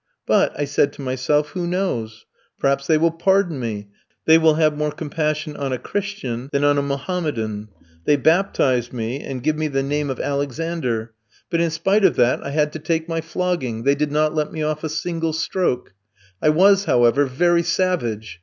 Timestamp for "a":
5.71-5.77, 6.79-6.81, 14.83-14.89